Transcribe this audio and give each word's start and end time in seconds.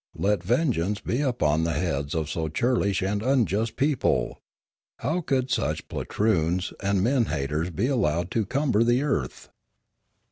Let 0.17 0.41
vengeance 0.41 0.99
be 0.99 1.21
upon 1.21 1.63
the 1.63 1.73
heads 1.73 2.15
of 2.15 2.27
so 2.27 2.49
churlish 2.49 3.03
and 3.03 3.21
unjust 3.21 3.73
a 3.73 3.75
people! 3.75 4.41
How 4.97 5.21
could 5.21 5.51
such 5.51 5.87
poltroons 5.89 6.73
and 6.81 7.03
men 7.03 7.25
haters 7.25 7.69
be 7.69 7.85
allowed 7.85 8.31
to 8.31 8.47
cumber 8.47 8.83
the 8.83 9.03
earth 9.03 9.49